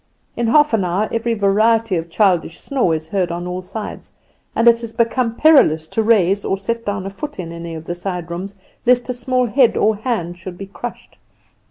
In 0.35 0.47
half 0.47 0.73
an 0.73 0.83
hour 0.83 1.07
every 1.11 1.35
variety 1.35 1.95
of 1.95 2.09
childish 2.09 2.59
snore 2.59 2.95
is 2.95 3.09
heard 3.09 3.29
on 3.31 3.45
all 3.45 3.61
sides, 3.61 4.11
and 4.55 4.67
it 4.67 4.81
has 4.81 4.91
become 4.93 5.35
perilous 5.35 5.85
to 5.89 6.01
raise 6.01 6.43
or 6.43 6.57
set 6.57 6.83
down 6.83 7.05
a 7.05 7.11
foot 7.11 7.37
in 7.37 7.51
any 7.51 7.75
of 7.75 7.85
the 7.85 7.93
side 7.93 8.31
rooms 8.31 8.55
lest 8.83 9.09
a 9.09 9.13
small 9.13 9.45
head 9.45 9.77
or 9.77 9.95
hand 9.97 10.39
should 10.39 10.57
be 10.57 10.65
crushed. 10.65 11.19